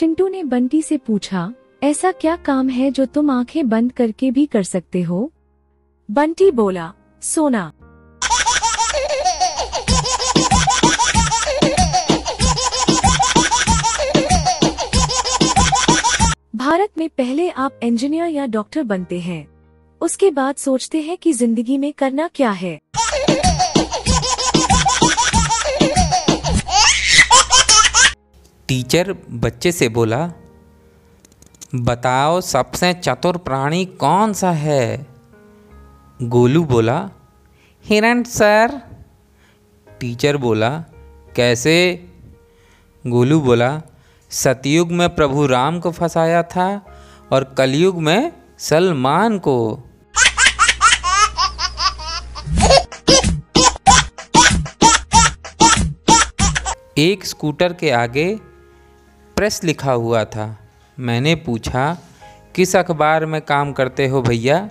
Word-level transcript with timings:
चिंटू 0.00 0.28
ने 0.28 0.42
बंटी 0.42 0.82
से 0.82 0.96
पूछा, 0.96 1.52
ऐसा 1.82 2.12
क्या 2.12 2.36
काम 2.36 2.68
है 2.68 2.90
जो 2.90 3.06
तुम 3.06 3.30
आँखें 3.30 3.68
बंद 3.68 3.92
करके 3.92 4.30
भी 4.30 4.46
कर 4.46 4.62
सकते 4.62 5.02
हो? 5.02 5.32
बंटी 6.10 6.50
बोला, 6.50 6.92
सोना। 7.22 7.72
भारत 16.56 16.88
में 16.98 17.08
पहले 17.08 17.50
आप 17.50 17.80
इंजीनियर 17.82 18.26
या 18.26 18.46
डॉक्टर 18.46 18.82
बनते 18.82 19.20
हैं। 19.20 19.46
उसके 20.00 20.30
बाद 20.30 20.54
सोचते 20.54 21.00
हैं 21.00 21.18
कि 21.18 21.32
ज़िंदगी 21.32 21.78
में 21.78 21.92
करना 21.92 22.28
क्या 22.34 22.50
है। 22.50 22.78
टीचर 28.70 29.12
बच्चे 29.30 29.72
से 29.72 29.88
बोला, 29.88 30.30
बताओ 31.74 32.40
सबसे 32.40 32.92
चतुर 32.94 33.36
प्राणी 33.36 33.84
कौन 33.84 34.32
सा 34.32 34.50
है? 34.50 35.06
गोलू 36.22 36.64
बोला, 36.64 37.10
हिरण 37.84 38.22
सर। 38.22 38.80
टीचर 40.00 40.36
बोला, 40.36 40.70
कैसे? 41.36 41.74
गोलू 43.06 43.40
बोला, 43.40 43.82
सतयुग 44.30 44.92
में 44.92 45.14
प्रभु 45.14 45.46
राम 45.46 45.80
को 45.80 45.90
फंसाया 45.90 46.42
था 46.42 46.68
और 47.32 47.44
कलयुग 47.44 48.02
में 48.02 48.32
सलमान 48.58 49.38
को। 49.38 49.82
एक 56.98 57.26
स्कूटर 57.26 57.72
के 57.72 57.90
आगे 57.90 58.49
प्रेस 59.40 59.64
लिखा 59.64 59.92
हुआ 59.92 60.24
था। 60.24 60.58
मैंने 60.98 61.34
पूछा, 61.34 61.98
किस 62.54 62.76
अखबार 62.76 63.26
में 63.26 63.40
काम 63.42 63.72
करते 63.72 64.06
हो 64.06 64.22
भैया? 64.22 64.68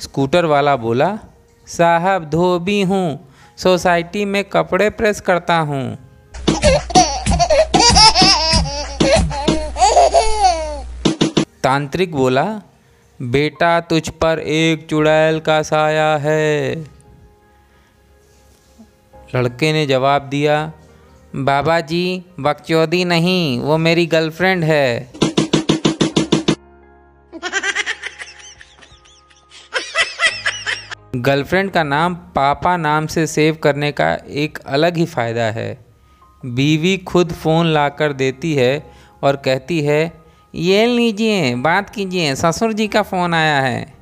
स्कूटर 0.00 0.44
वाला 0.44 0.76
बोला, 0.76 1.18
साहब, 1.66 2.30
धोबी 2.30 2.82
हूँ। 2.82 3.34
सोसाइटी 3.56 4.24
में 4.24 4.44
कपड़े 4.44 4.90
प्रेस 4.90 5.20
करता 5.20 5.58
हूँ। 5.58 5.98
तांत्रिक 11.62 12.14
बोला, 12.14 12.62
बेटा, 13.22 13.80
तुझ 13.80 14.08
पर 14.08 14.38
एक 14.38 14.86
चुड़ैल 14.90 15.40
का 15.40 15.62
साया 15.62 16.16
है। 16.16 16.74
लड़के 19.34 19.72
ने 19.72 19.86
जवाब 19.86 20.22
दिया 20.22 20.72
बाबा 21.36 21.80
जी 21.80 22.24
बकचौदी 22.40 23.04
नहीं, 23.04 23.60
वो 23.60 23.76
मेरी 23.78 24.06
गर्लफ्रेंड 24.06 24.64
है। 24.64 25.12
गर्लफ्रेंड 31.16 31.70
का 31.70 31.82
नाम 31.82 32.14
पापा 32.14 32.76
नाम 32.76 33.06
से 33.06 33.26
सेव 33.26 33.58
करने 33.62 33.92
का 33.92 34.12
एक 34.28 34.58
अलग 34.66 34.96
ही 34.96 35.06
फ़ायदा 35.06 35.44
है। 35.50 35.72
बीवी 36.44 36.96
खुद 36.96 37.32
फ़ोन 37.32 37.66
लाकर 37.66 38.12
देती 38.12 38.54
है 38.54 38.92
और 39.22 39.36
कहती 39.36 39.80
है, 39.80 40.12
ये 40.54 40.86
लीजिए, 40.86 41.54
बात 41.54 41.90
कीजिए, 41.90 42.34
ससुर 42.34 42.72
जी 42.72 42.88
का 42.88 43.02
फ़ोन 43.02 43.34
आया 43.34 43.60
है। 43.60 43.94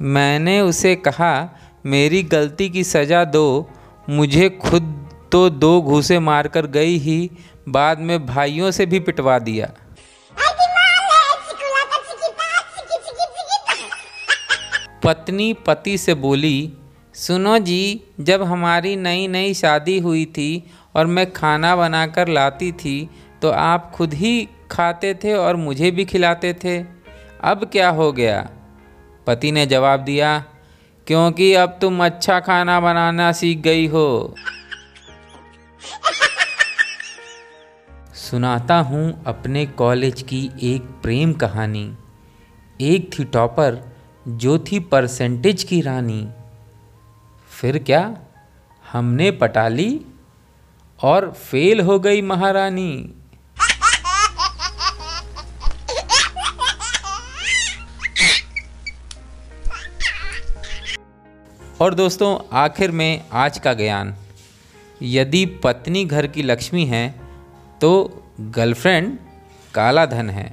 मैंने 0.00 0.60
उसे 0.60 0.96
कहा 0.96 1.58
मेरी 1.84 2.22
गलती 2.22 2.68
की 2.70 2.84
सज़ा 2.84 3.24
दो। 3.26 3.70
मुझे 4.08 4.48
खुद 4.50 4.98
तो 5.32 5.48
दो 5.50 5.80
घूसे 5.82 6.18
मारकर 6.18 6.66
गई 6.66 6.96
ही, 6.98 7.30
बाद 7.68 7.98
में 7.98 8.26
भाइयों 8.26 8.70
से 8.70 8.86
भी 8.86 9.00
पिटवा 9.00 9.38
दिया। 9.38 9.70
पत्नी 15.04 15.52
पति 15.66 15.96
से 15.98 16.14
बोली, 16.14 16.72
सुनो 17.14 17.58
जी, 17.58 18.00
जब 18.20 18.42
हमारी 18.42 18.94
नई 18.96 19.26
नई 19.28 19.54
शादी 19.54 19.98
हुई 19.98 20.24
थी 20.26 20.50
और 20.96 21.06
मैं 21.06 21.30
खाना 21.32 21.74
बनाकर 21.76 22.28
लाती 22.28 22.70
थी 22.74 23.08
तो 23.42 23.50
आप 23.50 23.90
खुद 23.94 24.14
ही 24.14 24.48
खाते 24.70 25.14
थे 25.14 25.32
और 25.34 25.56
मुझे 25.56 25.90
भी 25.90 26.04
खिलाते 26.04 26.52
थे। 26.54 26.78
अब 27.42 27.64
क्या 27.72 27.88
हो 27.90 28.10
गया? 28.12 28.48
पति 29.26 29.52
ने 29.52 29.66
जवाब 29.66 30.00
दिया 30.00 30.42
क्योंकि 31.06 31.54
अब 31.54 31.78
तुम 31.80 32.04
अच्छा 32.04 32.40
खाना 32.40 32.80
बनाना 32.80 33.32
सीख 33.32 33.58
गई 33.58 33.86
हो। 33.86 34.34
सुनाता 38.14 38.78
हूँ 38.78 39.24
अपने 39.26 39.66
कॉलेज 39.66 40.22
की 40.22 40.50
एक 40.62 40.82
प्रेम 40.82 41.32
कहानी। 41.32 41.96
एक 42.80 43.10
थी 43.18 43.24
टॉपर, 43.24 43.92
जो 44.28 44.58
थी 44.58 44.80
परसेंटेज 44.80 45.62
की 45.62 45.80
रानी। 45.80 46.28
फिर 47.50 47.78
क्या? 47.78 48.16
हमने 48.92 49.30
पटा 49.30 49.68
ली 49.68 50.00
और 51.02 51.32
फेल 51.32 51.80
हो 51.80 51.98
गई 51.98 52.22
महारानी। 52.22 53.21
और 61.82 61.94
दोस्तों, 61.94 62.38
आखिर 62.52 62.90
में 62.90 63.24
आज 63.32 63.58
का 63.58 63.72
ज्ञान, 63.74 64.14
यदि 65.02 65.44
पत्नी 65.64 66.04
घर 66.04 66.26
की 66.26 66.42
लक्ष्मी 66.42 66.84
है 66.86 67.08
तो 67.80 67.90
गर्लफ्रेंड 68.40 69.16
काला 69.74 70.04
धन 70.06 70.30
है। 70.30 70.44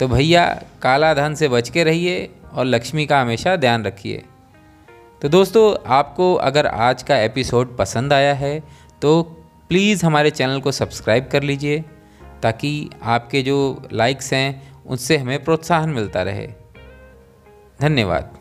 तो 0.00 0.08
भैया, 0.08 0.44
काला 0.82 1.12
धन 1.14 1.34
से 1.34 1.48
बच 1.48 1.68
के 1.68 1.84
रहिए 1.84 2.28
और 2.52 2.64
लक्ष्मी 2.64 3.06
का 3.06 3.20
हमेशा 3.20 3.54
ध्यान 3.56 3.84
रखिए। 3.84 4.24
तो 5.22 5.28
दोस्तों, 5.28 5.76
आपको 5.88 6.34
अगर 6.34 6.66
आज 6.66 7.02
का 7.02 7.18
एपिसोड 7.18 7.76
पसंद 7.76 8.12
आया 8.12 8.34
है 8.34 8.58
तो 9.02 9.22
प्लीज़ 9.68 10.04
हमारे 10.06 10.30
चैनल 10.32 10.60
को 10.60 10.72
सब्सक्राइब 10.72 11.28
कर 11.32 11.42
लीजिए, 11.42 11.84
ताकि 12.42 12.90
आपके 13.04 13.42
जो 13.42 13.88
लाइक्स 13.92 14.32
हैं 14.32 14.82
उनसे 14.86 15.16
हमें 15.16 15.42
प्रोत्साहन 15.44 15.90
मिलता 15.90 16.22
रहे। 16.22 16.46
धन्यवाद। 17.80 18.39